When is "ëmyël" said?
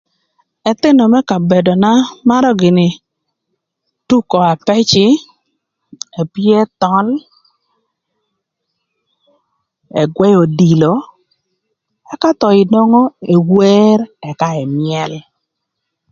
14.63-15.13